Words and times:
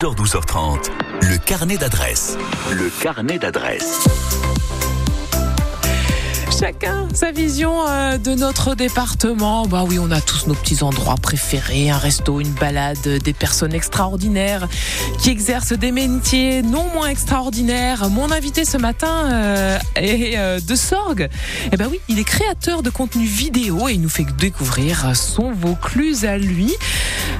12h30, 0.00 0.92
le 1.22 1.38
carnet 1.38 1.76
d'adresse. 1.76 2.38
Le 2.70 2.88
carnet 3.02 3.36
d'adresse. 3.36 4.06
Chacun 6.56 7.08
sa 7.12 7.32
vision 7.32 7.84
euh, 7.88 8.16
de 8.16 8.34
notre 8.34 8.76
département. 8.76 9.66
Bah 9.66 9.84
oui, 9.84 9.98
on 9.98 10.12
a 10.12 10.20
tous 10.20 10.46
nos 10.46 10.54
petits 10.54 10.84
endroits 10.84 11.16
préférés, 11.20 11.90
un 11.90 11.98
resto, 11.98 12.40
une 12.40 12.52
balade, 12.52 13.08
des 13.08 13.32
personnes 13.32 13.74
extraordinaires 13.74 14.68
qui 15.20 15.30
exercent 15.30 15.72
des 15.72 15.90
métiers 15.90 16.62
non 16.62 16.84
moins 16.94 17.08
extraordinaires. 17.08 18.08
Mon 18.08 18.30
invité 18.30 18.64
ce 18.64 18.76
matin 18.76 19.32
euh, 19.32 19.78
est 19.96 20.38
euh, 20.38 20.60
de 20.60 20.74
Sorgue. 20.76 21.28
Eh 21.72 21.76
ben 21.76 21.88
oui, 21.90 21.98
il 22.08 22.20
est 22.20 22.24
créateur 22.24 22.84
de 22.84 22.90
contenu 22.90 23.24
vidéo 23.24 23.88
et 23.88 23.94
il 23.94 24.00
nous 24.00 24.08
fait 24.08 24.26
découvrir 24.38 25.16
son 25.16 25.50
Vaucluse 25.50 26.24
à 26.24 26.38
lui 26.38 26.72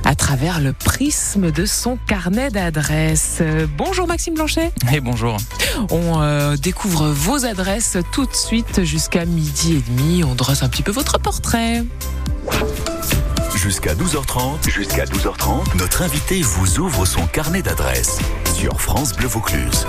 à 0.09 0.15
travers 0.15 0.59
le 0.59 0.73
prisme 0.73 1.51
de 1.51 1.67
son 1.67 1.99
carnet 2.07 2.49
d'adresses. 2.49 3.43
Bonjour 3.77 4.07
Maxime 4.07 4.33
Blanchet. 4.33 4.73
Et 4.91 5.01
bonjour. 5.01 5.37
On 5.91 6.55
découvre 6.55 7.09
vos 7.09 7.45
adresses 7.45 7.99
tout 8.11 8.25
de 8.25 8.35
suite 8.35 8.85
jusqu'à 8.85 9.27
midi 9.27 9.77
et 9.77 9.91
demi. 9.91 10.25
On 10.25 10.35
dresse 10.35 10.63
un 10.63 10.71
petit 10.71 10.83
peu 10.83 10.93
votre 10.93 11.19
portrait. 11.19 11.85
Jusqu'à 13.55 13.95
12h30, 13.95 14.71
jusqu'à 14.71 15.05
12h30, 15.05 15.77
notre 15.77 16.01
invité 16.01 16.41
vous 16.41 16.79
ouvre 16.79 17.05
son 17.05 17.27
carnet 17.27 17.61
d'adresses 17.61 18.19
sur 18.55 18.81
France 18.81 19.13
Bleu 19.13 19.29
Vaucluse 19.29 19.85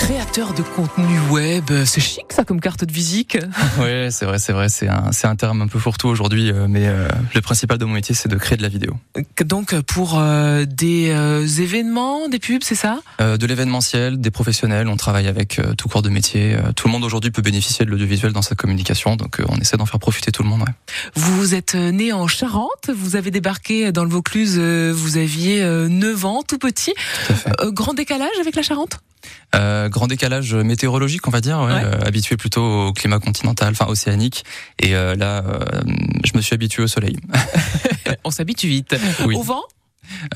créateur 0.00 0.54
de 0.54 0.62
contenu 0.62 1.20
web. 1.30 1.70
C'est 1.84 2.00
chic 2.00 2.24
ça 2.30 2.44
comme 2.44 2.60
carte 2.60 2.84
de 2.84 2.92
visite. 2.92 3.38
Oui, 3.78 4.10
c'est 4.10 4.24
vrai, 4.24 4.38
c'est 4.38 4.52
vrai. 4.52 4.68
C'est 4.68 4.88
un, 4.88 5.10
un 5.24 5.36
terme 5.36 5.62
un 5.62 5.68
peu 5.68 5.78
fourre-tout 5.78 6.08
aujourd'hui, 6.08 6.50
euh, 6.50 6.66
mais 6.68 6.86
euh, 6.86 7.08
le 7.34 7.40
principal 7.40 7.76
de 7.78 7.84
mon 7.84 7.92
métier, 7.94 8.14
c'est 8.14 8.28
de 8.28 8.36
créer 8.36 8.56
de 8.56 8.62
la 8.62 8.68
vidéo. 8.68 8.96
Donc 9.44 9.78
pour 9.82 10.18
euh, 10.18 10.64
des 10.64 11.12
événements, 11.60 12.28
des 12.28 12.38
pubs, 12.38 12.62
c'est 12.62 12.74
ça? 12.74 13.00
De 13.18 13.46
l'événementiel, 13.46 14.20
des 14.20 14.30
professionnels. 14.30 14.88
On 14.88 14.96
travaille 14.96 15.28
avec 15.28 15.60
tout 15.76 15.88
corps 15.88 16.02
de 16.02 16.08
métier. 16.08 16.56
tout 16.76 16.88
le 16.88 16.92
monde 16.92 17.04
aujourd'hui 17.04 17.30
peut 17.30 17.42
bénéficier 17.42 17.84
de 17.84 17.90
l'audiovisuel 17.90 18.32
dans 18.32 18.42
sa 18.42 18.54
communication, 18.54 19.16
donc 19.16 19.40
on 19.48 19.58
essaie 19.58 19.76
d'en 19.76 19.86
faire 19.86 20.00
profiter 20.00 20.32
tout 20.32 20.42
le 20.42 20.48
monde. 20.48 20.60
Ouais. 20.60 20.74
Vous 21.14 21.54
êtes 21.54 21.74
né 21.74 22.12
en 22.12 22.26
Charente, 22.26 22.90
vous 22.94 23.16
avez 23.16 23.30
débarqué 23.30 23.92
dans 23.92 24.04
le 24.04 24.10
Vaucluse, 24.10 24.58
vous 24.58 25.16
aviez 25.18 25.62
9 25.62 26.24
ans, 26.24 26.42
tout 26.46 26.58
petit. 26.58 26.94
Tout 27.26 27.72
grand 27.72 27.94
décalage 27.94 28.28
avec 28.40 28.56
la 28.56 28.62
Charente? 28.62 29.00
Euh, 29.54 29.88
grand 29.90 30.06
décalage 30.06 30.54
météorologique, 30.54 31.26
on 31.28 31.30
va 31.30 31.40
dire, 31.40 31.60
euh, 31.60 31.92
habitué 32.04 32.36
plutôt 32.36 32.88
au 32.88 32.92
climat 32.92 33.18
continental, 33.18 33.70
enfin 33.72 33.86
océanique. 33.86 34.44
Et 34.78 34.94
euh, 34.94 35.14
là, 35.14 35.44
je 36.24 36.32
me 36.34 36.40
suis 36.40 36.54
habitué 36.54 36.82
au 36.82 36.88
soleil. 36.88 37.16
on 38.24 38.30
s'habitue 38.30 38.68
vite. 38.68 38.96
Au 39.24 39.42
vent? 39.42 39.62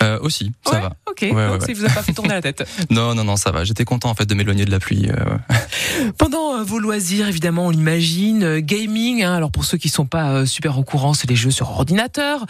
Euh, 0.02 0.18
aussi, 0.20 0.52
ça 0.64 0.80
va. 0.80 0.96
Ok, 1.14 1.28
donc 1.30 1.62
ça 1.62 1.72
vous 1.72 1.84
a 1.84 1.88
pas 1.90 2.02
fait 2.02 2.12
tourner 2.12 2.34
la 2.34 2.42
tête. 2.42 2.68
non, 2.90 3.14
non, 3.14 3.22
non, 3.22 3.36
ça 3.36 3.52
va. 3.52 3.62
J'étais 3.62 3.84
content 3.84 4.10
en 4.10 4.14
fait 4.14 4.26
de 4.26 4.34
m'éloigner 4.34 4.64
de 4.64 4.70
la 4.70 4.80
pluie. 4.80 5.08
Euh, 5.08 6.10
Pendant 6.18 6.56
euh, 6.56 6.64
vos 6.64 6.80
loisirs, 6.80 7.28
évidemment, 7.28 7.66
on 7.66 7.70
l'imagine, 7.70 8.58
gaming. 8.58 9.22
Hein, 9.22 9.34
alors 9.34 9.52
pour 9.52 9.64
ceux 9.64 9.78
qui 9.78 9.88
sont 9.88 10.06
pas 10.06 10.44
super 10.44 10.76
au 10.76 10.82
courant, 10.82 11.14
c'est 11.14 11.30
les 11.30 11.36
jeux 11.36 11.52
sur 11.52 11.70
ordinateur, 11.70 12.46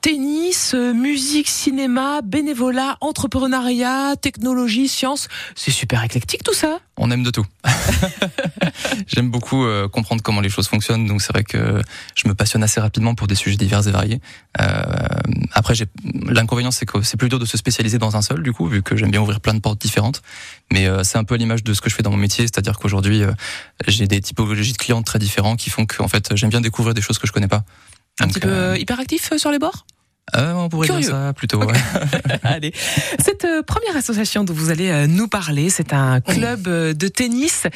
tennis, 0.00 0.74
musique, 0.74 1.48
cinéma, 1.48 2.20
bénévolat, 2.22 2.96
entrepreneuriat, 3.00 4.16
technologie, 4.20 4.88
science. 4.88 5.28
C'est 5.54 5.70
super 5.70 6.02
éclectique 6.02 6.42
tout 6.42 6.54
ça. 6.54 6.80
On 6.96 7.12
aime 7.12 7.22
de 7.22 7.30
tout. 7.30 7.46
J'aime 9.06 9.30
beaucoup 9.30 9.64
comprendre 9.92 10.22
comment 10.22 10.40
les 10.40 10.48
choses 10.48 10.66
fonctionnent, 10.66 11.06
donc 11.06 11.22
c'est 11.22 11.32
vrai 11.32 11.44
que 11.44 11.80
je 12.16 12.26
me 12.26 12.34
passionne 12.34 12.64
assez 12.64 12.80
rapidement 12.80 13.14
pour 13.14 13.28
des 13.28 13.36
sujets 13.36 13.56
divers 13.56 13.86
et 13.86 13.92
variés. 13.92 14.20
après, 15.52 15.76
j'ai 15.76 15.86
L'inconvénient, 16.28 16.70
c'est 16.70 16.86
que 16.86 17.02
c'est 17.02 17.16
plus 17.16 17.28
dur 17.28 17.38
de 17.38 17.44
se 17.44 17.56
spécialiser 17.68 17.98
dans 17.98 18.16
un 18.16 18.22
seul, 18.22 18.42
du 18.42 18.52
coup, 18.52 18.66
vu 18.66 18.82
que 18.82 18.96
j'aime 18.96 19.10
bien 19.10 19.20
ouvrir 19.20 19.40
plein 19.40 19.52
de 19.52 19.60
portes 19.60 19.78
différentes. 19.78 20.22
Mais 20.72 20.86
euh, 20.86 21.04
c'est 21.04 21.18
un 21.18 21.24
peu 21.24 21.34
à 21.34 21.36
l'image 21.36 21.62
de 21.62 21.74
ce 21.74 21.82
que 21.82 21.90
je 21.90 21.94
fais 21.94 22.02
dans 22.02 22.10
mon 22.10 22.16
métier, 22.16 22.44
c'est-à-dire 22.44 22.78
qu'aujourd'hui, 22.78 23.22
euh, 23.22 23.32
j'ai 23.86 24.06
des 24.06 24.22
typologies 24.22 24.72
de 24.72 24.78
clients 24.78 25.02
très 25.02 25.18
différents 25.18 25.54
qui 25.56 25.68
font 25.68 25.84
que, 25.84 26.02
en 26.02 26.08
fait, 26.08 26.34
j'aime 26.34 26.48
bien 26.48 26.62
découvrir 26.62 26.94
des 26.94 27.02
choses 27.02 27.18
que 27.18 27.26
je 27.26 27.32
connais 27.32 27.48
pas. 27.48 27.64
Un 28.20 28.28
petit 28.28 28.40
peu 28.40 28.48
euh, 28.48 28.78
hyperactif 28.78 29.36
sur 29.36 29.50
les 29.50 29.58
bords? 29.58 29.84
Euh, 30.36 30.52
on 30.52 30.68
pourrait 30.68 30.88
dire 30.88 31.04
ça 31.04 31.32
plutôt. 31.32 31.62
allez, 32.42 32.72
cette 33.18 33.44
euh, 33.44 33.62
première 33.62 33.96
association 33.96 34.44
dont 34.44 34.52
vous 34.52 34.70
allez 34.70 34.90
euh, 34.90 35.06
nous 35.06 35.28
parler, 35.28 35.70
c'est 35.70 35.92
un 35.92 36.20
club 36.20 36.62
de 36.62 37.08
tennis. 37.08 37.66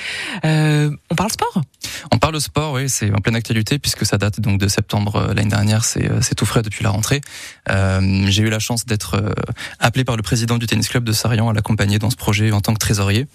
on 0.44 1.14
parle 1.16 1.30
sport? 1.30 1.62
On 2.10 2.18
parle 2.18 2.40
sport, 2.40 2.74
oui, 2.74 2.88
c'est 2.88 3.12
en 3.12 3.18
pleine 3.18 3.36
actualité 3.36 3.78
puisque 3.78 4.04
ça 4.04 4.18
date 4.18 4.40
donc 4.40 4.58
de 4.58 4.68
septembre 4.68 5.32
l'année 5.34 5.50
dernière. 5.50 5.84
C'est 5.84 6.10
c'est 6.20 6.34
tout 6.34 6.46
frais 6.46 6.62
depuis 6.62 6.84
la 6.84 6.90
rentrée. 6.90 7.20
J'ai 7.68 8.42
eu 8.42 8.50
la 8.50 8.58
chance 8.58 8.86
d'être 8.86 9.34
appelé 9.78 10.04
par 10.04 10.16
le 10.16 10.22
président 10.22 10.58
du 10.58 10.66
tennis 10.66 10.88
club 10.88 11.04
de 11.04 11.12
Sarian 11.12 11.48
à 11.48 11.52
l'accompagner 11.52 11.98
dans 11.98 12.10
ce 12.10 12.16
projet 12.16 12.52
en 12.52 12.60
tant 12.60 12.74
que 12.74 12.78
trésorier. 12.78 13.26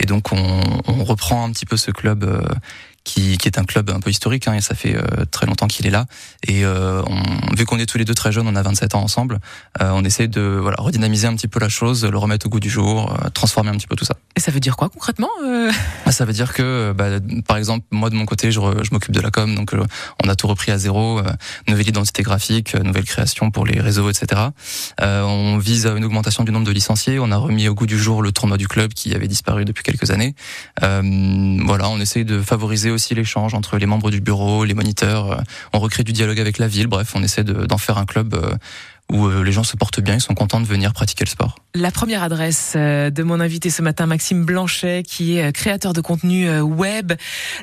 Et 0.00 0.06
donc 0.06 0.32
on, 0.32 0.62
on 0.86 1.04
reprend 1.04 1.44
un 1.44 1.50
petit 1.50 1.66
peu 1.66 1.76
ce 1.76 1.90
club 1.90 2.24
qui, 3.04 3.36
qui, 3.38 3.48
est 3.48 3.58
un 3.58 3.64
club 3.64 3.90
un 3.90 4.00
peu 4.00 4.10
historique, 4.10 4.46
hein, 4.48 4.54
et 4.54 4.60
ça 4.60 4.74
fait 4.74 4.96
euh, 4.96 5.24
très 5.30 5.46
longtemps 5.46 5.66
qu'il 5.66 5.86
est 5.86 5.90
là. 5.90 6.06
Et 6.46 6.64
euh, 6.64 7.02
on, 7.06 7.54
vu 7.54 7.64
qu'on 7.64 7.78
est 7.78 7.86
tous 7.86 7.98
les 7.98 8.04
deux 8.04 8.14
très 8.14 8.32
jeunes, 8.32 8.46
on 8.46 8.54
a 8.54 8.62
27 8.62 8.94
ans 8.94 9.02
ensemble, 9.02 9.40
euh, 9.80 9.90
on 9.92 10.04
essaie 10.04 10.28
de 10.28 10.58
voilà, 10.60 10.76
redynamiser 10.78 11.26
un 11.26 11.34
petit 11.34 11.48
peu 11.48 11.58
la 11.58 11.68
chose, 11.68 12.04
le 12.04 12.16
remettre 12.18 12.46
au 12.46 12.48
goût 12.48 12.60
du 12.60 12.70
jour, 12.70 13.14
transformer 13.34 13.70
un 13.70 13.76
petit 13.76 13.86
peu 13.86 13.96
tout 13.96 14.04
ça. 14.04 14.14
Et 14.36 14.40
ça 14.40 14.52
veut 14.52 14.60
dire 14.60 14.76
quoi 14.76 14.88
concrètement 14.88 15.28
ah, 16.06 16.12
Ça 16.12 16.24
veut 16.24 16.32
dire 16.32 16.52
que, 16.52 16.92
bah, 16.92 17.06
par 17.46 17.56
exemple, 17.56 17.86
moi 17.90 18.10
de 18.10 18.14
mon 18.14 18.24
côté, 18.24 18.52
je, 18.52 18.60
je 18.60 18.90
m'occupe 18.92 19.12
de 19.12 19.20
la 19.20 19.30
com, 19.30 19.54
donc 19.54 19.74
on 20.24 20.28
a 20.28 20.36
tout 20.36 20.46
repris 20.46 20.70
à 20.70 20.78
zéro, 20.78 21.20
nouvelle 21.68 21.88
identité 21.88 22.22
graphique, 22.22 22.74
nouvelle 22.74 23.04
création 23.04 23.50
pour 23.50 23.66
les 23.66 23.80
réseaux, 23.80 24.10
etc. 24.10 24.40
on 25.00 25.58
vise 25.58 25.86
à 25.86 25.92
une 25.92 26.04
augmentation 26.04 26.44
du 26.44 26.52
nombre 26.52 26.66
de 26.66 26.72
licenciés, 26.72 27.18
on 27.18 27.30
a 27.32 27.36
remis 27.36 27.68
au 27.68 27.74
goût 27.74 27.86
du 27.86 27.98
jour 27.98 28.22
le 28.22 28.32
tournoi 28.32 28.56
du 28.56 28.68
club 28.68 28.92
qui 28.94 29.14
avait 29.14 29.28
disparu 29.28 29.64
depuis 29.64 29.82
quelques 29.82 30.10
années. 30.10 30.34
voilà, 30.80 31.88
on 31.88 32.00
essaie 32.00 32.24
de 32.24 32.40
favoriser 32.40 32.91
aussi 32.92 33.14
l'échange 33.14 33.54
entre 33.54 33.78
les 33.78 33.86
membres 33.86 34.10
du 34.10 34.20
bureau, 34.20 34.64
les 34.64 34.74
moniteurs. 34.74 35.32
Euh, 35.32 35.36
on 35.72 35.78
recrée 35.78 36.04
du 36.04 36.12
dialogue 36.12 36.40
avec 36.40 36.58
la 36.58 36.68
ville. 36.68 36.86
Bref, 36.86 37.12
on 37.14 37.22
essaie 37.22 37.44
d'en 37.44 37.78
faire 37.78 37.98
un 37.98 38.04
club 38.04 38.34
euh, 38.34 38.54
où 39.10 39.26
euh, 39.26 39.42
les 39.42 39.52
gens 39.52 39.64
se 39.64 39.76
portent 39.76 40.00
bien, 40.00 40.14
ils 40.14 40.20
sont 40.20 40.34
contents 40.34 40.60
de 40.60 40.66
venir 40.66 40.92
pratiquer 40.92 41.24
le 41.24 41.30
sport. 41.30 41.56
La 41.74 41.90
première 41.90 42.22
adresse 42.22 42.74
de 42.76 43.22
mon 43.22 43.40
invité 43.40 43.70
ce 43.70 43.82
matin, 43.82 44.06
Maxime 44.06 44.44
Blanchet, 44.44 45.02
qui 45.02 45.38
est 45.38 45.52
créateur 45.52 45.92
de 45.92 46.00
contenu 46.00 46.60
web, 46.60 47.12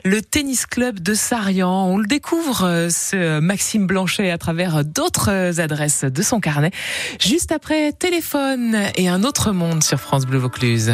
le 0.04 0.22
tennis 0.22 0.66
club 0.66 1.00
de 1.00 1.14
Sarian. 1.14 1.86
On 1.86 1.98
le 1.98 2.08
découvre, 2.08 2.88
ce 2.90 3.40
Maxime 3.40 3.88
Blanchet, 3.88 4.32
à 4.32 4.38
travers 4.38 4.84
d'autres 4.84 5.60
adresses 5.60 6.04
de 6.04 6.22
son 6.22 6.40
carnet. 6.40 6.72
Juste 7.20 7.52
après, 7.52 7.94
téléphone 7.94 8.78
et 8.96 9.08
un 9.08 9.24
autre 9.24 9.52
monde 9.52 9.84
sur 9.84 10.00
France 10.00 10.26
Bleu 10.26 10.40
Vaucluse. 10.40 10.94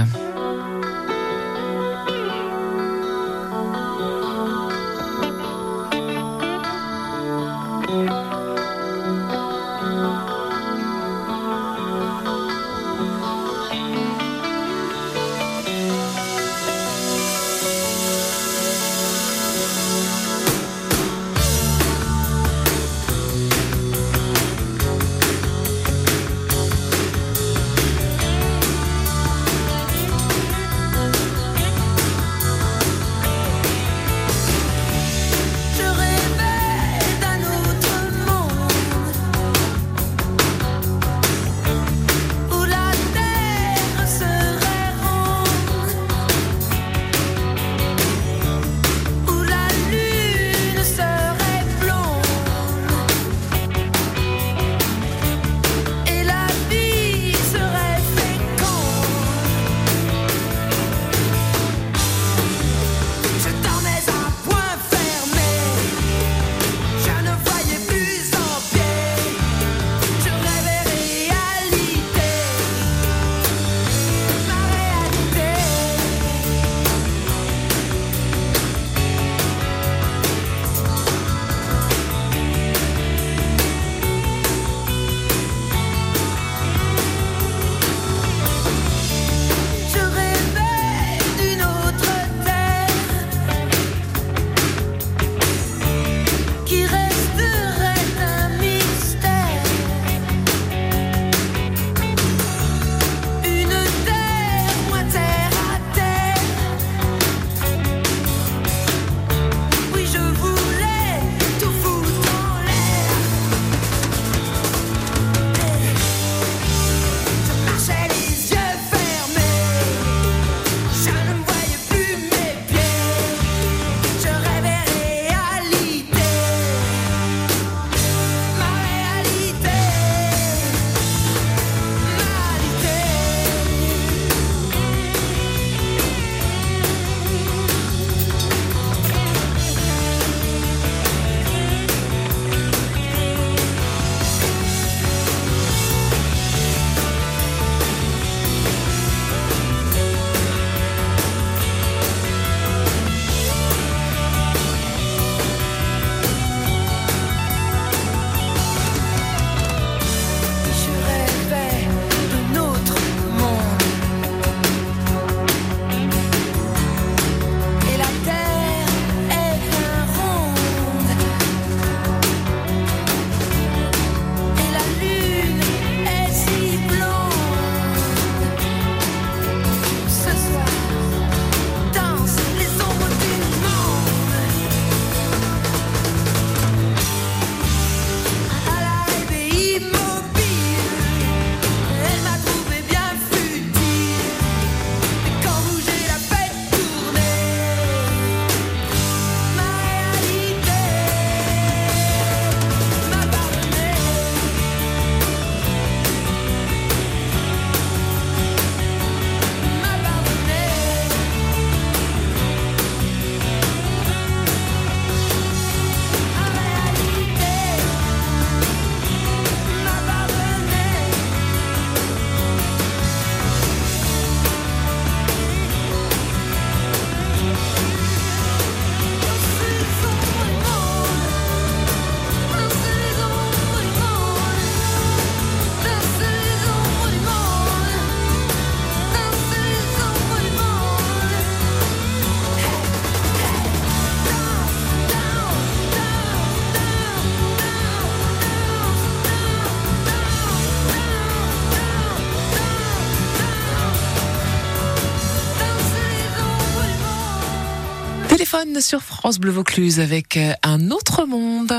Sur 258.79 259.01
France 259.01 259.37
Bleu 259.37 259.51
Vaucluse 259.51 259.99
avec 259.99 260.37
euh, 260.37 260.53
un 260.63 260.89
autre 260.89 261.25
monde. 261.25 261.73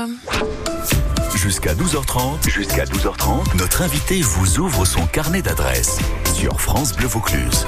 Jusqu'à 1.35 1.73
12h30, 1.73 2.47
jusqu'à 2.47 2.85
12h30, 2.85 3.57
notre 3.57 3.81
invité 3.81 4.21
vous 4.21 4.59
ouvre 4.59 4.85
son 4.85 5.07
carnet 5.07 5.41
d'adresses 5.41 5.97
sur 6.35 6.61
France 6.61 6.95
Bleu 6.95 7.07
Vaucluse. 7.07 7.65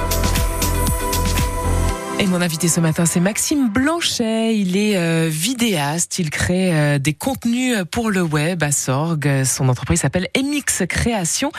Et 2.20 2.26
mon 2.26 2.42
invité 2.42 2.68
ce 2.68 2.80
matin, 2.80 3.06
c'est 3.06 3.18
Maxime 3.18 3.70
Blanchet. 3.70 4.54
Il 4.54 4.76
est 4.76 4.98
euh, 4.98 5.30
vidéaste. 5.30 6.18
Il 6.18 6.28
crée 6.28 6.70
euh, 6.70 6.98
des 6.98 7.14
contenus 7.14 7.78
pour 7.90 8.10
le 8.10 8.20
web 8.20 8.62
à 8.62 8.72
Sorgue. 8.72 9.42
Son 9.44 9.70
entreprise 9.70 10.00
s'appelle 10.00 10.28
MX 10.36 10.86
Création. 10.86 11.50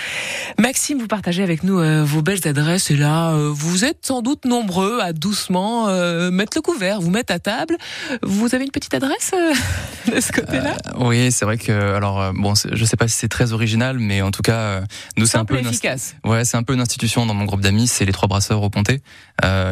Maxime, 0.59 0.99
vous 0.99 1.07
partagez 1.07 1.41
avec 1.41 1.63
nous 1.63 1.79
euh, 1.79 2.03
vos 2.03 2.21
belles 2.21 2.47
adresses. 2.47 2.91
Et 2.91 2.95
là, 2.95 3.35
vous 3.49 3.85
êtes 3.85 4.05
sans 4.05 4.21
doute 4.21 4.45
nombreux 4.45 4.99
à 4.99 5.13
doucement 5.13 5.87
mettre 6.29 6.55
le 6.55 6.61
couvert, 6.61 7.01
vous 7.01 7.09
mettre 7.09 7.33
à 7.33 7.39
table. 7.39 7.75
Vous 8.21 8.53
avez 8.53 8.65
une 8.65 8.71
petite 8.71 8.93
adresse 8.93 9.31
de 10.13 10.19
ce 10.19 10.31
côté-là? 10.31 10.77
Oui, 10.99 11.31
c'est 11.31 11.45
vrai 11.45 11.57
que 11.57 11.71
alors 11.71 12.33
bon, 12.33 12.53
je 12.71 12.85
sais 12.85 12.97
pas 12.97 13.07
si 13.07 13.15
c'est 13.15 13.29
très 13.29 13.53
original, 13.53 13.97
mais 13.97 14.21
en 14.21 14.29
tout 14.29 14.43
cas, 14.43 14.81
nous 15.17 15.25
c'est 15.25 15.39
un 15.39 15.45
peu 15.45 15.57
efficace. 15.57 16.13
Ouais, 16.23 16.45
c'est 16.45 16.57
un 16.57 16.63
peu 16.63 16.75
une 16.75 16.81
institution 16.81 17.25
dans 17.25 17.33
mon 17.33 17.45
groupe 17.45 17.61
d'amis. 17.61 17.87
C'est 17.87 18.05
les 18.05 18.13
trois 18.13 18.27
brasseurs 18.27 18.61
au 18.61 18.69
Pontet 18.69 19.01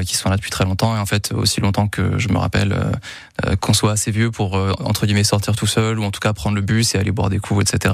qui 0.04 0.16
sont 0.16 0.30
là 0.30 0.36
depuis 0.36 0.50
très 0.50 0.66
longtemps 0.66 0.79
et 0.84 1.00
en 1.00 1.06
fait 1.06 1.32
aussi 1.34 1.62
longtemps 1.62 1.88
que 1.88 2.18
je 2.18 2.30
me 2.30 2.38
rappelle 2.38 2.74
euh, 2.74 2.92
euh, 3.46 3.56
qu'on 3.56 3.74
soit 3.74 3.92
assez 3.92 4.12
vieux 4.12 4.32
pour 4.32 4.58
euh, 4.58 4.72
entre 4.84 5.06
guillemets 5.06 5.24
sortir 5.24 5.56
tout 5.56 5.68
seul 5.68 6.00
ou 6.00 6.04
en 6.04 6.12
tout 6.12 6.20
cas 6.20 6.34
prendre 6.34 6.56
le 6.56 6.62
bus 6.62 6.96
et 6.96 6.98
aller 6.98 7.12
boire 7.12 7.30
des 7.30 7.40
coups, 7.40 7.62
etc. 7.62 7.94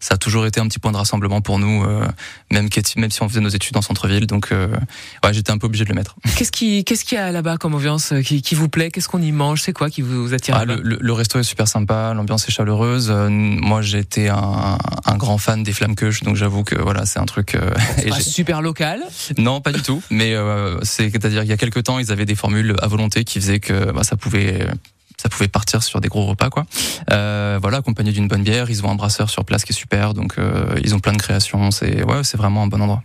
ça 0.00 0.14
a 0.14 0.16
toujours 0.16 0.46
été 0.46 0.60
un 0.60 0.68
petit 0.68 0.78
point 0.78 0.92
de 0.92 0.96
rassemblement 0.96 1.40
pour 1.40 1.58
nous, 1.58 1.84
même 2.50 2.68
même 2.96 3.10
si 3.10 3.22
on 3.22 3.28
faisait 3.28 3.40
nos 3.40 3.48
études 3.48 3.76
en 3.76 3.82
centre-ville. 3.82 4.26
Donc 4.26 4.50
ouais, 4.50 5.32
j'étais 5.32 5.50
un 5.50 5.58
peu 5.58 5.66
obligé 5.66 5.84
de 5.84 5.90
le 5.90 5.94
mettre. 5.94 6.16
Qu'est-ce 6.36 6.52
qui 6.52 6.84
qu'est-ce 6.84 7.04
qu'il 7.04 7.18
y 7.18 7.20
a 7.20 7.30
là-bas 7.32 7.56
comme 7.56 7.74
ambiance 7.74 8.12
qui, 8.24 8.42
qui 8.42 8.54
vous 8.54 8.68
plaît? 8.68 8.90
Qu'est-ce 8.90 9.08
qu'on 9.08 9.22
y 9.22 9.32
mange? 9.32 9.62
C'est 9.62 9.72
quoi 9.72 9.90
qui 9.90 10.02
vous 10.02 10.34
attire 10.34 10.56
ah, 10.56 10.64
le, 10.64 10.80
le, 10.82 11.12
resto 11.12 11.38
est 11.38 11.44
super 11.44 11.68
sympa, 11.68 12.12
l'ambiance 12.14 12.48
est 12.48 12.52
chaleureuse. 12.52 13.10
moi, 13.10 13.82
j'étais 13.82 14.28
un, 14.28 14.78
un, 15.04 15.16
grand 15.16 15.38
fan 15.38 15.62
des 15.62 15.72
flammes 15.72 15.94
donc 16.22 16.36
j'avoue 16.36 16.64
que 16.64 16.74
voilà, 16.74 17.06
c'est 17.06 17.18
un 17.18 17.24
truc. 17.24 17.56
pas 18.08 18.20
super 18.20 18.62
local? 18.62 19.00
Non, 19.38 19.60
pas 19.60 19.72
du 19.72 19.82
tout. 19.82 20.02
Mais 20.10 20.34
c'est 20.82 21.10
c'est-à-dire 21.10 21.42
il 21.42 21.48
y 21.48 21.52
a 21.52 21.56
quelques 21.56 21.84
temps, 21.84 21.98
ils 22.04 22.12
avaient 22.12 22.26
des 22.26 22.34
formules 22.34 22.76
à 22.80 22.86
volonté 22.86 23.24
qui 23.24 23.40
faisaient 23.40 23.60
que 23.60 23.92
bah, 23.92 24.04
ça 24.04 24.16
pouvait 24.16 24.66
ça 25.16 25.28
pouvait 25.28 25.48
partir 25.48 25.82
sur 25.82 26.00
des 26.00 26.08
gros 26.08 26.26
repas 26.26 26.50
quoi. 26.50 26.66
Euh, 27.10 27.58
voilà, 27.60 27.78
accompagné 27.78 28.12
d'une 28.12 28.28
bonne 28.28 28.42
bière, 28.42 28.70
ils 28.70 28.84
ont 28.84 28.90
un 28.90 28.94
brasseur 28.94 29.30
sur 29.30 29.44
place 29.44 29.64
qui 29.64 29.72
est 29.72 29.76
super, 29.76 30.14
donc 30.14 30.38
euh, 30.38 30.78
ils 30.82 30.94
ont 30.94 31.00
plein 31.00 31.12
de 31.12 31.18
créations. 31.18 31.70
C'est 31.70 32.04
ouais, 32.04 32.24
c'est 32.24 32.36
vraiment 32.36 32.62
un 32.62 32.66
bon 32.66 32.82
endroit. 32.82 33.02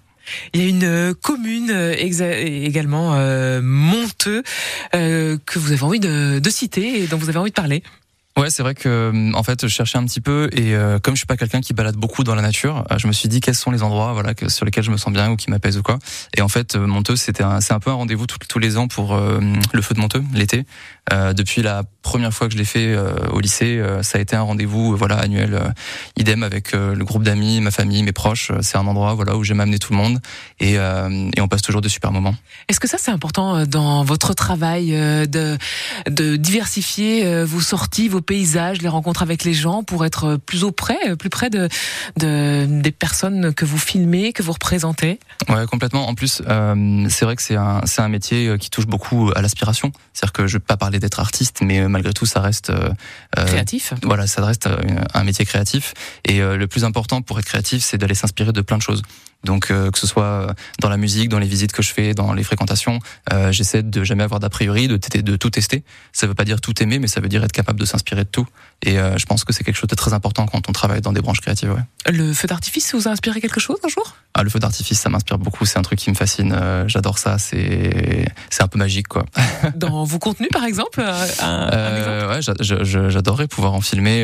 Il 0.54 0.62
y 0.62 0.66
a 0.66 0.68
une 0.68 0.84
euh, 0.84 1.14
commune 1.14 1.72
également 1.72 3.14
Monteux 3.62 4.44
que 4.92 5.60
vous 5.60 5.72
avez 5.72 5.84
envie 5.84 6.00
de, 6.00 6.40
de 6.40 6.50
citer 6.50 7.04
et 7.04 7.08
dont 7.08 7.18
vous 7.18 7.30
avez 7.30 7.40
envie 7.40 7.52
de 7.52 7.56
parler. 7.56 7.84
Ouais, 8.40 8.50
c'est 8.50 8.64
vrai 8.64 8.74
que 8.74 9.34
en 9.34 9.44
fait, 9.44 9.64
je 9.64 9.68
cherchais 9.68 9.98
un 9.98 10.06
petit 10.06 10.22
peu 10.22 10.48
et 10.54 10.74
euh, 10.74 10.98
comme 10.98 11.14
je 11.14 11.20
suis 11.20 11.26
pas 11.26 11.36
quelqu'un 11.36 11.60
qui 11.60 11.74
balade 11.74 11.98
beaucoup 11.98 12.24
dans 12.24 12.36
la 12.36 12.42
nature, 12.42 12.86
euh, 12.90 12.98
je 12.98 13.06
me 13.06 13.12
suis 13.12 13.28
dit 13.28 13.42
quels 13.42 13.54
sont 13.54 13.70
les 13.70 13.84
endroits 13.84 14.14
voilà 14.14 14.32
sur 14.48 14.64
lesquels 14.64 14.86
je 14.86 14.92
me 14.92 14.96
sens 14.96 15.12
bien 15.12 15.30
ou 15.30 15.36
qui 15.36 15.50
m'apaisent 15.50 15.78
ou 15.78 15.84
quoi. 15.84 16.00
Et 16.38 16.42
en 16.42 16.48
fait, 16.48 16.76
euh, 16.76 16.88
Monteux, 16.88 17.18
c'était 17.18 17.44
c'est 17.60 17.74
un 17.74 17.82
peu 17.82 17.90
un 17.90 17.96
rendez-vous 17.96 18.28
tous 18.28 18.60
les 18.60 18.78
ans 18.78 18.88
pour 18.88 19.14
le 19.14 19.82
feu 19.82 19.94
de 19.94 20.00
Monteux 20.00 20.24
l'été. 20.34 20.66
depuis 21.12 21.62
la 21.62 21.84
première 22.02 22.34
fois 22.34 22.48
que 22.48 22.54
je 22.54 22.58
l'ai 22.58 22.66
fait 22.66 22.98
au 23.32 23.40
lycée, 23.40 23.82
ça 24.02 24.18
a 24.18 24.22
été 24.22 24.36
un 24.36 24.42
rendez-vous 24.42 24.96
voilà 24.96 25.18
annuel. 25.18 25.74
idem 26.18 26.44
avec 26.44 26.72
le 26.74 27.04
groupe 27.04 27.24
d'amis, 27.24 27.62
ma 27.62 27.72
famille, 27.72 28.04
mes 28.04 28.12
proches. 28.12 28.52
C'est 28.62 28.78
un 28.78 28.88
endroit 28.88 29.14
voilà 29.14 29.36
où 29.36 29.44
j'aime 29.44 29.60
amener 29.60 29.80
tout 29.80 29.94
le 29.94 29.98
monde 29.98 30.20
et, 30.60 30.74
et 30.74 31.42
on 31.42 31.48
passe 31.48 31.62
toujours 31.62 31.82
de 31.82 31.90
super 31.90 32.12
moments. 32.12 32.36
Est-ce 32.68 32.80
que 32.80 32.88
ça 32.88 32.98
c'est 32.98 33.12
important 33.12 33.66
dans 33.66 34.04
votre 34.04 34.34
travail 34.34 34.92
de 34.92 35.58
de 36.10 36.36
diversifier 36.36 37.44
vos 37.44 37.62
sorties, 37.62 38.08
vos 38.08 38.22
paysages, 38.22 38.82
les 38.82 38.90
rencontres 38.90 39.22
avec 39.22 39.44
les 39.44 39.54
gens 39.54 39.84
pour 39.84 40.06
être 40.06 40.38
plus 40.38 40.64
auprès, 40.64 41.16
plus 41.18 41.30
près 41.30 41.50
de, 41.50 41.68
de 42.18 42.66
des 42.66 42.92
personnes 42.92 43.54
que 43.54 43.66
vous 43.66 43.78
filmez, 43.78 44.34
que 44.34 44.44
vous 44.44 44.54
représentez? 44.54 45.20
Ouais, 45.50 45.66
complètement. 45.68 46.08
En 46.08 46.16
plus, 46.16 46.42
euh, 46.48 47.06
c'est 47.10 47.26
vrai 47.26 47.36
que 47.36 47.42
c'est 47.42 47.56
un, 47.56 47.82
un 47.98 48.08
métier 48.08 48.48
euh, 48.48 48.58
qui 48.58 48.70
touche 48.70 48.88
beaucoup 48.88 49.32
à 49.36 49.42
l'aspiration. 49.42 49.92
C'est-à-dire 50.14 50.34
que 50.34 50.48
je 50.48 50.54
vais 50.54 50.64
pas 50.64 50.78
parler 50.78 51.00
d'être 51.00 51.20
artiste, 51.20 51.60
mais 51.62 51.80
euh, 51.80 51.88
malgré 52.00 52.14
tout, 52.14 52.26
ça 52.26 52.40
reste 52.40 52.72
créatif. 53.36 53.94
Voilà, 54.04 54.26
ça 54.26 54.46
reste 54.46 54.70
un 55.14 55.24
métier 55.24 55.46
créatif. 55.46 55.94
Et 56.24 56.40
le 56.40 56.68
plus 56.68 56.86
important 56.86 57.22
pour 57.22 57.38
être 57.40 57.46
créatif, 57.46 57.84
c'est 57.84 57.98
d'aller 57.98 58.16
s'inspirer 58.16 58.54
de 58.54 58.62
plein 58.62 58.78
de 58.78 58.82
choses. 58.82 59.02
Donc 59.46 59.72
euh, 59.72 59.90
que 59.90 59.98
ce 59.98 60.06
soit 60.06 60.54
dans 60.82 60.90
la 60.90 60.98
musique, 60.98 61.30
dans 61.30 61.40
les 61.40 61.48
visites 61.48 61.72
que 61.72 61.82
je 61.82 61.94
fais, 61.94 62.14
dans 62.14 62.34
les 62.34 62.44
fréquentations, 62.44 63.00
euh, 63.32 63.52
j'essaie 63.52 63.84
de 63.84 64.04
jamais 64.04 64.24
avoir 64.24 64.40
d'a 64.40 64.50
priori, 64.50 64.88
de, 64.88 64.98
de 65.22 65.36
tout 65.38 65.50
tester. 65.50 65.84
Ça 66.12 66.28
veut 66.28 66.34
pas 66.34 66.44
dire 66.44 66.60
tout 66.60 66.82
aimer, 66.84 67.00
mais 67.00 67.08
ça 67.08 67.22
veut 67.22 67.30
dire 67.30 67.44
être 67.44 67.54
capable 67.54 67.80
de 67.80 67.86
s'inspirer 67.86 68.26
de 68.26 68.30
tout. 68.30 68.46
Et 68.82 69.00
euh, 69.00 69.18
je 69.18 69.26
pense 69.26 69.46
que 69.46 69.54
c'est 69.54 69.64
quelque 69.64 69.78
chose 69.78 69.90
de 69.90 69.96
très 69.96 70.14
important 70.14 70.46
quand 70.46 70.68
on 70.68 70.72
travaille 70.74 71.02
dans 71.02 71.14
des 71.14 71.22
branches 71.22 71.40
créatives. 71.42 71.72
Ouais. 71.72 72.12
Le 72.12 72.34
feu 72.34 72.48
d'artifice 72.48 72.94
vous 72.94 73.08
a 73.08 73.12
inspiré 73.12 73.40
quelque 73.40 73.60
chose 73.60 73.78
un 73.84 73.88
jour? 73.88 74.16
Ah 74.34 74.44
le 74.44 74.50
feu 74.50 74.60
d'artifice, 74.60 75.00
ça 75.00 75.10
m'inspire 75.10 75.38
beaucoup. 75.38 75.66
C'est 75.66 75.80
un 75.80 75.82
truc 75.84 76.00
qui 76.00 76.10
me 76.10 76.16
fascine. 76.16 76.58
J'adore 76.88 77.18
ça. 77.18 77.38
C'est 77.38 78.28
c'est 78.50 78.64
un 78.64 78.68
peu 78.68 78.78
magique 78.78 79.08
quoi. 79.08 79.26
Dans 79.76 80.04
vos 80.04 80.20
contenus 80.20 80.50
par 80.52 80.64
exemple, 80.66 81.02
Ouais, 81.02 82.40
j'adorerais 82.42 83.48
pouvoir 83.48 83.74
en 83.74 83.82
filmer. 83.82 84.24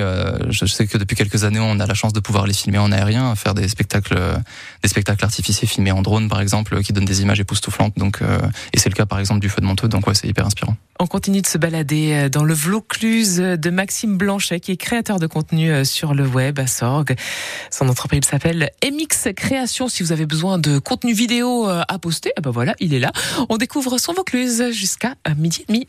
je 0.50 0.66
sais 0.66 0.88
que 0.88 0.98
depuis 0.98 1.16
quelques 1.16 1.44
années, 1.44 1.60
on 1.60 1.80
a 1.80 1.86
la 1.86 1.94
chance 1.94 2.14
de 2.14 2.20
pouvoir 2.20 2.48
les 2.48 2.54
filmer 2.54 2.78
en 2.78 2.92
aérien, 2.92 3.36
faire 3.36 3.54
des 3.54 3.68
spectacles, 3.68 4.18
des 4.84 4.90
spectacles 4.90 5.05
spectacle 5.06 5.26
artificiel 5.26 5.70
filmé 5.70 5.92
en 5.92 6.02
drone, 6.02 6.30
par 6.30 6.42
exemple, 6.42 6.82
qui 6.82 6.92
donne 6.92 7.06
des 7.06 7.22
images 7.22 7.40
époustouflantes. 7.40 7.94
Donc, 7.96 8.24
euh, 8.24 8.40
et 8.74 8.80
c'est 8.80 8.90
le 8.90 8.96
cas, 8.96 9.06
par 9.06 9.20
exemple, 9.20 9.40
du 9.40 9.50
feu 9.50 9.62
de 9.62 9.66
Monteux. 9.68 9.88
Donc, 9.88 10.08
ouais, 10.08 10.16
c'est 10.16 10.28
hyper 10.28 10.48
inspirant. 10.48 10.76
On 11.00 11.06
continue 11.06 11.42
de 11.42 11.48
se 11.48 11.60
balader 11.60 12.14
euh, 12.14 12.30
dans 12.30 12.44
le 12.44 12.56
Vaucluse 12.56 13.38
de 13.38 13.70
Maxime 13.70 14.18
Blanchet, 14.18 14.60
qui 14.60 14.72
est 14.72 14.78
créateur 14.78 15.20
de 15.20 15.28
contenu 15.28 15.72
euh, 15.72 15.84
sur 15.84 16.16
le 16.16 16.26
web 16.26 16.58
à 16.58 16.66
Sorgue. 16.66 17.16
Son 17.70 17.88
entreprise 17.88 18.22
s'appelle 18.26 18.72
MX 18.84 19.34
Création. 19.36 19.88
Si 19.90 20.02
vous 20.02 20.12
avez 20.12 20.26
besoin 20.26 20.58
de 20.58 20.80
contenu 20.80 21.14
vidéo 21.14 21.68
à 21.68 22.00
poster, 22.00 22.32
eh 22.38 22.42
ben 22.42 22.50
voilà, 22.50 22.74
il 22.80 22.94
est 22.94 23.00
là. 23.00 23.12
On 23.50 23.58
découvre 23.58 24.00
son 24.00 24.14
Vaucluse 24.14 24.72
jusqu'à 24.72 25.14
midi 25.38 25.62
et 25.64 25.66
demi. 25.72 25.86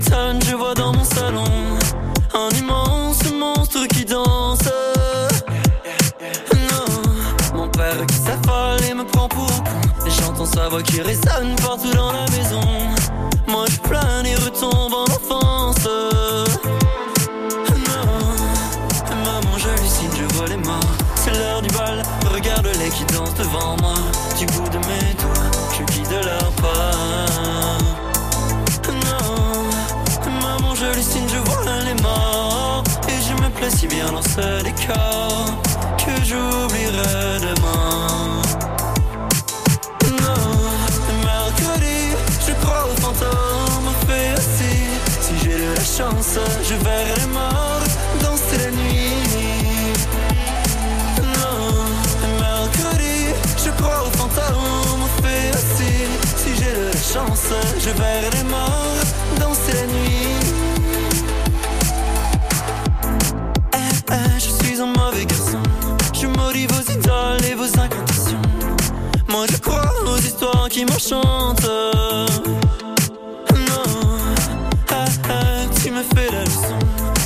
Je 0.00 0.54
vois 0.54 0.74
dans 0.74 0.92
mon 0.92 1.04
salon 1.04 1.44
un 2.34 2.48
immense 2.56 3.22
monstre 3.32 3.86
qui 3.88 4.04
danse. 4.04 4.68
Non, 6.54 7.58
mon 7.58 7.68
père 7.68 8.06
qui 8.06 8.16
s'affale 8.16 8.82
et 8.88 8.94
me 8.94 9.04
prend 9.04 9.28
pour 9.28 9.46
con. 9.46 9.80
J'entends 10.06 10.46
sa 10.46 10.68
voix 10.68 10.82
qui 10.82 11.00
résonne 11.00 11.54
partout 11.62 11.92
dans 11.94 12.12
la 12.12 12.26
maison. 12.30 12.60
Moi 13.48 13.64
je 13.70 13.78
plane 13.88 14.26
et 14.26 14.36
retombe 14.36 14.94
en 14.94 15.04
enfance. 15.04 15.88
Non, 17.88 18.06
maman 19.24 19.58
j'hallucine, 19.58 20.10
je 20.16 20.34
vois 20.36 20.46
les 20.48 20.56
morts. 20.58 20.80
C'est 21.16 21.32
l'heure 21.32 21.62
du 21.62 21.70
bal, 21.70 22.02
regarde-les 22.32 22.90
qui 22.90 23.04
dansent 23.14 23.34
devant 23.34 23.76
moi. 23.80 23.94
Du 24.38 24.46
bout 24.46 24.68
de 24.68 24.78
mes 24.78 25.14
doigts, 25.14 25.50
je 25.72 25.82
guide 25.92 26.24
leur 26.24 26.50
pas. 26.52 26.77
Si 33.66 33.86
bien 33.86 34.06
dans 34.10 34.22
ce 34.22 34.62
décor 34.62 35.60
Que 35.98 36.24
j'oublierai 36.24 37.38
demain. 37.40 38.40
Non, 40.22 40.48
mercredi, 41.24 42.14
je 42.46 42.52
crois 42.64 42.86
aux 42.86 43.00
fantômes 43.00 43.92
fait 44.06 44.32
aussi. 44.38 44.74
Si 45.20 45.34
j'ai 45.42 45.58
de 45.58 45.74
la 45.74 45.84
chance, 45.84 46.38
je 46.62 46.74
verrai 46.74 47.14
les 47.20 47.26
morts 47.26 47.82
danser 48.22 48.58
la 48.58 48.70
nuit. 48.70 49.12
Non, 51.20 51.84
mercredi, 52.38 53.34
je 53.64 53.70
crois 53.82 54.04
aux 54.06 54.16
fantômes 54.16 55.08
fait 55.22 55.50
aussi. 55.50 55.92
Si 56.36 56.54
j'ai 56.56 56.72
de 56.72 56.86
la 56.86 56.92
chance, 56.92 57.52
je 57.78 57.90
verrai 57.90 58.30
les 58.32 58.44
morts 58.44 59.04
danser 59.38 59.74
la 59.74 59.86
nuit 59.86 60.17
qui 70.68 70.84
m'enchante. 70.84 71.64
Non, 73.50 73.82
ah, 74.90 75.04
ah, 75.30 75.64
tu 75.82 75.90
me 75.90 76.02
fais 76.02 76.30
la 76.30 76.44
leçon. 76.44 76.78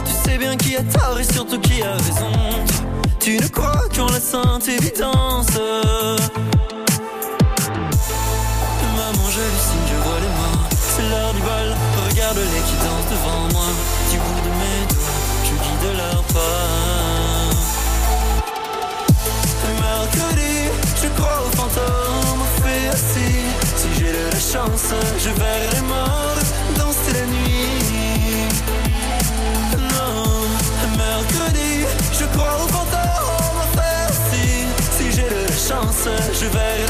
Tu 0.04 0.12
sais 0.12 0.38
bien 0.38 0.56
qui 0.56 0.76
a 0.76 0.82
tort 0.82 1.18
et 1.18 1.24
surtout 1.24 1.58
qui 1.58 1.82
a 1.82 1.92
raison. 1.92 2.30
Tu, 3.18 3.36
tu 3.36 3.42
ne 3.42 3.48
crois 3.48 3.88
qu'en 3.94 4.06
la 4.06 4.20
sainte 4.20 4.68
évidence. 4.68 5.58
Maman, 8.96 9.28
j'hallucine, 9.34 9.86
je 9.88 9.96
vois 10.04 10.20
les 10.20 10.32
mains. 10.38 10.68
C'est 10.70 11.08
l'heure 11.08 11.32
du 11.34 11.40
bal, 11.40 11.76
regarde-les 12.10 12.62
qui 12.68 12.76
dansent 12.84 13.10
devant 13.10 13.48
moi. 13.52 13.68
Du 14.10 14.18
bout 14.18 14.40
de 14.44 14.52
mes 14.60 14.86
doigts, 14.88 15.22
je 15.44 15.50
guide 15.50 15.96
leur 15.96 16.22
pas. 16.24 16.71
Je 24.52 25.30
verrai 25.30 25.68
les 25.72 25.80
morts 25.80 26.36
danser 26.76 27.12
la 27.14 27.24
nuit. 27.24 28.48
Non, 29.78 30.46
mercredi, 30.98 31.86
je 32.12 32.24
crois 32.36 32.56
au 32.62 32.68
fantôme 32.68 33.62
si, 34.30 34.66
si 34.98 35.10
j'ai 35.10 35.22
de 35.22 35.46
la 35.48 35.56
chance, 35.56 36.06
je 36.34 36.46
verrai 36.48 36.81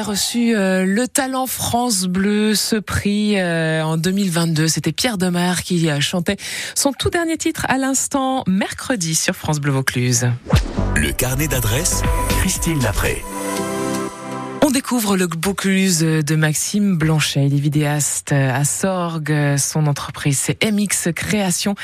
avait 0.00 0.10
reçu 0.10 0.56
euh, 0.56 0.86
le 0.86 1.08
Talent 1.08 1.46
France 1.46 2.04
Bleu, 2.04 2.54
ce 2.54 2.76
prix 2.76 3.38
euh, 3.38 3.82
en 3.82 3.96
2022. 3.96 4.66
C'était 4.66 4.92
Pierre 4.92 5.18
Demar 5.18 5.62
qui 5.62 5.90
euh, 5.90 6.00
chantait 6.00 6.36
son 6.74 6.92
tout 6.92 7.10
dernier 7.10 7.36
titre 7.36 7.66
à 7.68 7.76
l'instant, 7.76 8.42
mercredi 8.46 9.14
sur 9.14 9.34
France 9.34 9.60
Bleu 9.60 9.72
Vaucluse. 9.72 10.28
Le 10.96 11.12
carnet 11.12 11.48
d'adresses, 11.48 12.02
Christine 12.40 12.82
Lapré. 12.82 13.22
On 14.62 14.70
découvre 14.70 15.16
le 15.16 15.26
Vaucluse 15.42 16.00
de 16.00 16.36
Maxime 16.36 16.96
Blanchet. 16.96 17.46
Il 17.46 17.54
est 17.54 17.60
vidéaste 17.60 18.32
à 18.32 18.62
Sorgue. 18.64 19.56
Son 19.56 19.86
entreprise, 19.86 20.38
c'est 20.38 20.64
MX 20.64 21.12
Création. 21.14 21.74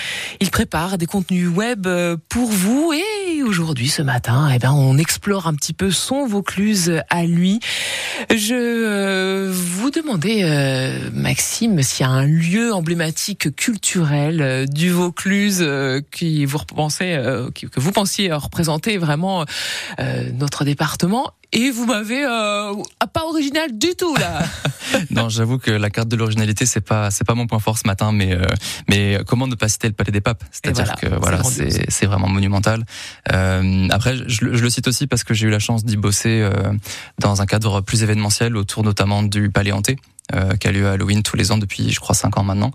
Il 0.40 0.50
prépare 0.50 0.96
des 0.96 1.06
contenus 1.06 1.49
web 1.49 1.88
pour 2.28 2.49
vous. 2.49 2.92
Et 2.92 3.25
aujourd'hui, 3.47 3.88
ce 3.88 4.03
matin, 4.03 4.50
eh 4.53 4.59
ben, 4.59 4.73
on 4.73 4.99
explore 4.99 5.47
un 5.47 5.55
petit 5.55 5.73
peu 5.73 5.91
son 5.91 6.26
Vaucluse 6.26 7.03
à 7.11 7.25
lui. 7.25 7.61
Je 8.31 8.55
euh, 8.55 9.50
vous 9.53 9.91
demandais, 9.91 10.41
euh, 10.43 11.11
Maxime, 11.12 11.83
s'il 11.83 12.05
y 12.05 12.09
a 12.09 12.12
un 12.12 12.26
lieu 12.26 12.75
emblématique 12.75 13.55
culturel 13.55 14.43
euh, 14.43 14.67
du 14.67 14.91
Vaucluse 14.91 15.67
qui 16.11 16.45
vous 16.45 16.59
que 16.59 17.81
vous 17.81 17.93
pensiez 17.93 18.33
représenter 18.33 18.99
vraiment 18.99 19.45
notre 20.35 20.65
département. 20.65 21.33
Et 21.53 21.71
vous 21.71 21.87
m'avez 21.87 22.25
euh, 22.25 22.73
ah, 23.00 23.07
pas 23.07 23.25
original 23.25 23.76
du 23.79 23.95
tout 23.97 24.15
là. 24.17 24.43
Non, 25.11 25.29
j'avoue 25.29 25.59
que 25.59 25.71
la 25.73 25.91
carte 25.91 26.09
de 26.09 26.17
l'originalité 26.17 26.65
c'est 26.65 26.81
pas 26.81 27.11
c'est 27.11 27.25
pas 27.25 27.35
mon 27.35 27.47
point 27.49 27.59
fort 27.59 27.76
ce 27.76 27.87
matin, 27.87 28.12
mais 28.12 28.33
euh, 28.35 28.47
mais 28.88 29.19
comment 29.26 29.47
ne 29.49 29.55
pas 29.57 29.69
citer 29.69 29.88
le 29.88 29.95
Palais 29.95 30.12
des 30.12 30.21
Papes? 30.21 30.45
C'est-à-dire 30.53 30.85
voilà, 30.85 31.00
que 31.17 31.21
voilà, 31.21 31.43
c'est 31.45 31.91
c'est 31.91 32.07
vraiment 32.07 32.29
monumental. 32.29 32.85
Euh, 33.33 33.88
après, 33.91 34.17
je, 34.29 34.45
le- 34.45 34.57
je 34.57 34.62
le 34.62 34.71
cite 34.71 34.87
aussi 34.87 35.07
parce 35.09 35.25
que 35.25 35.35
j'ai 35.35 35.49
eu 35.49 35.50
la 35.50 35.59
chance 35.59 35.85
d'y 35.85 35.97
bosser 35.97 36.41
euh, 36.41 36.53
dans 37.19 37.43
un 37.43 37.47
cadre 37.47 37.81
plus 37.81 38.03
événementiel 38.05 38.57
autour 38.57 38.85
notamment 38.85 39.23
du 39.25 39.50
Palais 39.50 39.73
hanté. 39.73 39.97
Euh, 40.35 40.56
qui 40.56 40.66
a 40.66 40.73
lieu 40.73 40.88
à 40.88 40.92
Halloween 40.92 41.23
tous 41.23 41.37
les 41.37 41.52
ans 41.52 41.59
depuis 41.59 41.92
je 41.92 42.00
crois 42.00 42.14
cinq 42.14 42.37
ans 42.38 42.45
maintenant 42.45 42.73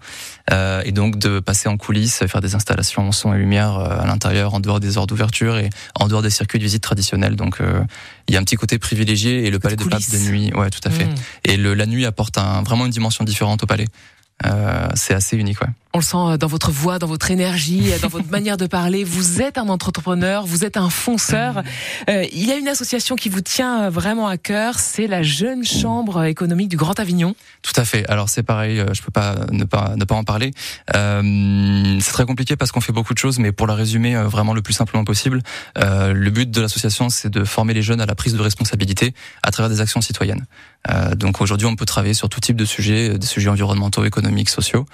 Euh, 0.51 0.81
et 0.85 0.91
donc 0.91 1.17
de 1.19 1.39
passer 1.39 1.69
en 1.69 1.77
coulisses 1.77 2.25
faire 2.27 2.41
des 2.41 2.55
installations 2.55 3.11
son 3.11 3.33
et 3.33 3.37
lumière 3.37 3.77
euh, 3.77 4.01
à 4.01 4.05
l'intérieur 4.07 4.53
en 4.53 4.59
dehors 4.59 4.79
des 4.79 4.97
heures 4.97 5.07
d'ouverture 5.07 5.57
et 5.57 5.69
en 5.95 6.07
dehors 6.07 6.21
des 6.23 6.31
circuits 6.31 6.59
de 6.59 6.63
visite 6.63 6.81
traditionnels 6.83 7.35
donc 7.35 7.61
euh, 7.61 7.83
il 8.27 8.33
y 8.33 8.37
a 8.37 8.39
un 8.39 8.43
petit 8.43 8.55
côté 8.57 8.79
privilégié 8.79 9.45
et 9.45 9.51
le 9.51 9.59
palais 9.59 9.75
papes 9.75 9.89
coulisses. 9.89 10.09
de 10.11 10.17
nuit 10.29 10.53
ouais 10.53 10.69
tout 10.69 10.81
à 10.83 10.89
fait 10.89 11.05
Mm. 11.05 11.15
et 11.45 11.57
le, 11.57 11.73
la 11.75 11.85
nuit 11.85 12.05
apporte 12.05 12.37
un, 12.37 12.63
vraiment 12.63 12.85
une 12.85 12.91
dimension 12.91 13.23
différente 13.23 13.63
au 13.63 13.67
palais. 13.67 13.87
Euh, 14.45 14.87
c'est 14.95 15.13
assez 15.13 15.37
unique, 15.37 15.61
ouais. 15.61 15.67
On 15.93 15.99
le 15.99 16.03
sent 16.03 16.17
euh, 16.17 16.37
dans 16.37 16.47
votre 16.47 16.71
voix, 16.71 16.99
dans 16.99 17.07
votre 17.07 17.31
énergie, 17.31 17.91
euh, 17.91 17.99
dans 17.99 18.07
votre 18.07 18.27
manière 18.31 18.57
de 18.57 18.65
parler. 18.65 19.03
Vous 19.03 19.41
êtes 19.41 19.57
un 19.57 19.67
entrepreneur, 19.69 20.45
vous 20.45 20.63
êtes 20.63 20.77
un 20.77 20.89
fonceur. 20.89 21.63
Euh, 22.09 22.25
il 22.31 22.45
y 22.45 22.51
a 22.51 22.57
une 22.57 22.67
association 22.67 23.15
qui 23.15 23.29
vous 23.29 23.41
tient 23.41 23.83
euh, 23.83 23.89
vraiment 23.89 24.27
à 24.27 24.37
cœur, 24.37 24.79
c'est 24.79 25.07
la 25.07 25.21
Jeune 25.21 25.65
Chambre 25.65 26.23
économique 26.23 26.69
du 26.69 26.77
Grand 26.77 26.99
Avignon. 26.99 27.35
Tout 27.61 27.73
à 27.75 27.83
fait. 27.83 28.07
Alors 28.09 28.29
c'est 28.29 28.43
pareil, 28.43 28.83
je 28.93 29.01
peux 29.01 29.11
pas 29.11 29.35
ne 29.51 29.65
pas 29.65 29.93
ne 29.95 30.05
pas 30.05 30.15
en 30.15 30.23
parler. 30.23 30.51
Euh, 30.95 31.97
c'est 31.99 32.13
très 32.13 32.25
compliqué 32.25 32.55
parce 32.55 32.71
qu'on 32.71 32.81
fait 32.81 32.93
beaucoup 32.93 33.13
de 33.13 33.19
choses, 33.19 33.39
mais 33.39 33.51
pour 33.51 33.67
la 33.67 33.75
résumer 33.75 34.15
vraiment 34.23 34.53
le 34.53 34.61
plus 34.61 34.73
simplement 34.73 35.03
possible, 35.03 35.41
euh, 35.77 36.13
le 36.13 36.29
but 36.29 36.49
de 36.49 36.61
l'association 36.61 37.09
c'est 37.09 37.29
de 37.29 37.43
former 37.43 37.73
les 37.73 37.81
jeunes 37.81 38.01
à 38.01 38.05
la 38.05 38.15
prise 38.15 38.33
de 38.33 38.41
responsabilité 38.41 39.13
à 39.43 39.51
travers 39.51 39.69
des 39.69 39.81
actions 39.81 40.01
citoyennes. 40.01 40.45
Euh, 40.89 41.15
donc 41.15 41.41
aujourd'hui, 41.41 41.67
on 41.67 41.75
peut 41.75 41.85
travailler 41.85 42.13
sur 42.13 42.29
tout 42.29 42.39
type 42.39 42.55
de 42.55 42.65
sujets, 42.65 43.17
des 43.17 43.27
sujets 43.27 43.49
environnementaux, 43.49 44.03
économiques, 44.03 44.49
sociaux. 44.49 44.85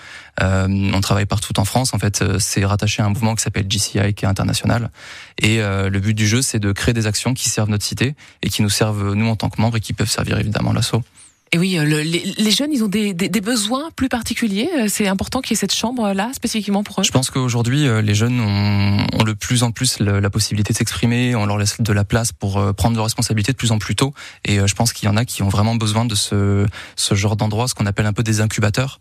Euh, 0.41 0.86
on 0.93 1.01
travaille 1.01 1.25
partout 1.25 1.59
en 1.59 1.65
France. 1.65 1.93
En 1.93 1.99
fait, 1.99 2.21
euh, 2.21 2.37
c'est 2.39 2.65
rattaché 2.65 3.01
à 3.01 3.05
un 3.05 3.09
mouvement 3.09 3.35
qui 3.35 3.43
s'appelle 3.43 3.67
GCI, 3.67 4.13
qui 4.13 4.25
est 4.25 4.27
international. 4.27 4.89
Et 5.39 5.61
euh, 5.61 5.89
le 5.89 5.99
but 5.99 6.13
du 6.13 6.27
jeu, 6.27 6.41
c'est 6.41 6.59
de 6.59 6.71
créer 6.71 6.93
des 6.93 7.07
actions 7.07 7.33
qui 7.33 7.49
servent 7.49 7.69
notre 7.69 7.85
cité 7.85 8.15
et 8.41 8.49
qui 8.49 8.61
nous 8.61 8.69
servent 8.69 9.13
nous 9.13 9.27
en 9.27 9.35
tant 9.35 9.49
que 9.49 9.61
membres 9.61 9.77
et 9.77 9.81
qui 9.81 9.93
peuvent 9.93 10.09
servir 10.09 10.39
évidemment 10.39 10.73
l'asso. 10.73 10.95
Et 11.53 11.57
oui, 11.57 11.77
euh, 11.77 11.85
le- 11.85 12.01
les, 12.01 12.51
jeunes, 12.51 12.71
ils 12.73 12.83
ont 12.83 12.87
des, 12.89 13.13
des- 13.13 13.29
des 13.29 13.41
besoins 13.41 13.89
plus 13.95 14.09
particuliers. 14.09 14.69
Euh, 14.77 14.85
C'est 14.89 15.07
important 15.07 15.39
qu'il 15.41 15.51
y 15.51 15.53
ait 15.53 15.59
cette 15.59 15.73
chambre-là 15.73 16.31
spécifiquement 16.33 16.83
pour 16.83 16.99
eux. 16.99 17.03
Je 17.03 17.11
pense 17.11 17.29
qu'aujourd'hui, 17.29 17.87
euh, 17.87 18.01
les 18.01 18.15
jeunes 18.15 18.39
ont, 18.39 19.23
de 19.23 19.33
plus 19.33 19.63
en 19.63 19.71
plus 19.71 19.99
la 19.99 20.29
possibilité 20.29 20.71
de 20.73 20.77
s'exprimer, 20.77 21.35
on 21.35 21.45
leur 21.45 21.57
laisse 21.57 21.81
de 21.81 21.93
la 21.93 22.03
place 22.05 22.31
pour 22.31 22.73
prendre 22.75 22.95
leurs 22.95 23.05
responsabilités 23.05 23.51
de 23.51 23.57
plus 23.57 23.71
en 23.71 23.77
plus 23.77 23.95
tôt. 23.95 24.13
Et 24.45 24.57
je 24.65 24.73
pense 24.75 24.93
qu'il 24.93 25.07
y 25.07 25.11
en 25.11 25.17
a 25.17 25.25
qui 25.25 25.43
ont 25.43 25.49
vraiment 25.49 25.75
besoin 25.75 26.05
de 26.05 26.15
ce, 26.15 26.65
ce 26.95 27.15
genre 27.15 27.35
d'endroit, 27.35 27.67
ce 27.67 27.73
qu'on 27.75 27.85
appelle 27.85 28.05
un 28.05 28.13
peu 28.13 28.23
des 28.23 28.39
incubateurs, 28.39 28.99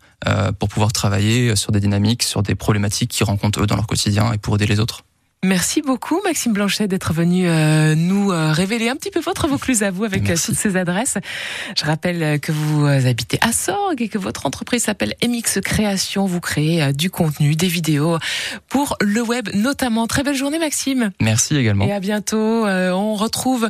pour 0.59 0.67
pouvoir 0.67 0.91
travailler 0.91 1.55
sur 1.55 1.71
des 1.71 1.79
dynamiques, 1.79 2.23
sur 2.23 2.43
des 2.43 2.55
problématiques 2.55 3.11
qu'ils 3.11 3.25
rencontrent 3.25 3.61
eux 3.61 3.67
dans 3.67 3.75
leur 3.77 3.87
quotidien 3.87 4.33
et 4.33 4.37
pour 4.37 4.55
aider 4.55 4.67
les 4.67 4.79
autres. 4.81 5.03
Merci 5.45 5.83
beaucoup, 5.83 6.19
Maxime 6.25 6.51
Blanchet, 6.51 6.87
d'être 6.87 7.13
venu 7.13 7.47
euh, 7.47 7.93
nous 7.93 8.31
euh, 8.31 8.51
révéler 8.51 8.89
un 8.89 8.95
petit 8.95 9.11
peu 9.11 9.19
votre 9.19 9.47
Vaucluse 9.47 9.83
à 9.83 9.91
vous 9.91 10.03
avec 10.03 10.23
euh, 10.23 10.29
Merci. 10.29 10.47
toutes 10.47 10.55
ces 10.57 10.75
adresses. 10.77 11.19
Je 11.77 11.85
rappelle 11.85 12.23
euh, 12.23 12.37
que 12.39 12.51
vous 12.51 12.87
euh, 12.87 13.07
habitez 13.07 13.37
à 13.41 13.51
Sorgues 13.51 14.01
et 14.01 14.09
que 14.09 14.17
votre 14.17 14.47
entreprise 14.47 14.85
s'appelle 14.85 15.13
MX 15.23 15.61
Création. 15.61 16.25
Vous 16.25 16.41
créez 16.41 16.81
euh, 16.81 16.91
du 16.91 17.11
contenu, 17.11 17.55
des 17.55 17.67
vidéos 17.67 18.17
pour 18.67 18.97
le 18.99 19.21
web 19.21 19.47
notamment. 19.53 20.07
Très 20.07 20.23
belle 20.23 20.35
journée, 20.35 20.57
Maxime. 20.57 21.11
Merci 21.21 21.55
également. 21.55 21.85
Et 21.85 21.93
à 21.93 21.99
bientôt. 21.99 22.65
Euh, 22.65 22.89
on 22.89 23.13
retrouve 23.13 23.69